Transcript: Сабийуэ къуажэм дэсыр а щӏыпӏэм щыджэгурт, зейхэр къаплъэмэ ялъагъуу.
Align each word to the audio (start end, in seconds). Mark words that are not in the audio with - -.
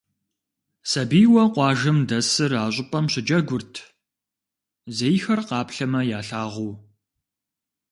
Сабийуэ 0.91 1.43
къуажэм 1.53 1.97
дэсыр 2.09 2.51
а 2.61 2.63
щӏыпӏэм 2.73 3.05
щыджэгурт, 3.11 3.73
зейхэр 4.97 5.39
къаплъэмэ 5.47 6.01
ялъагъуу. 6.19 6.73